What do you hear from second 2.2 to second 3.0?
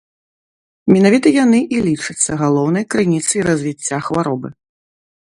галоўнай